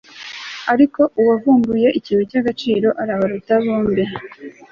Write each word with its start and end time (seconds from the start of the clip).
ariko 0.73 1.01
uwavumbuye 1.19 1.87
ikintu 1.99 2.23
cy'agaciro, 2.31 2.87
arabaruta 3.01 3.53
bombi 3.63 4.03